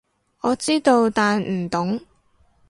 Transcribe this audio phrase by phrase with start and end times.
[0.39, 1.99] 我知道，但唔懂